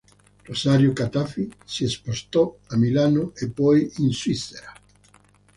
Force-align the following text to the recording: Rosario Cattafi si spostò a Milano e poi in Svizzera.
Rosario 0.45 0.93
Cattafi 0.95 1.47
si 1.63 1.87
spostò 1.87 2.57
a 2.69 2.75
Milano 2.75 3.33
e 3.35 3.51
poi 3.51 3.87
in 3.97 4.11
Svizzera. 4.11 4.73